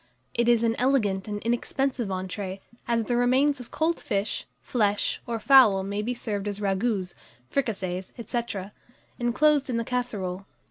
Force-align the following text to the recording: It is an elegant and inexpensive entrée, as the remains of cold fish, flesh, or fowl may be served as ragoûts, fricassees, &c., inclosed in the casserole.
It 0.33 0.49
is 0.49 0.63
an 0.63 0.75
elegant 0.79 1.27
and 1.27 1.39
inexpensive 1.43 2.07
entrée, 2.09 2.59
as 2.87 3.03
the 3.03 3.15
remains 3.15 3.59
of 3.59 3.69
cold 3.69 3.99
fish, 3.99 4.47
flesh, 4.59 5.21
or 5.27 5.37
fowl 5.39 5.83
may 5.83 6.01
be 6.01 6.15
served 6.15 6.47
as 6.47 6.59
ragoûts, 6.59 7.13
fricassees, 7.51 8.11
&c., 8.25 8.41
inclosed 9.19 9.69
in 9.69 9.77
the 9.77 9.83
casserole. 9.85 10.47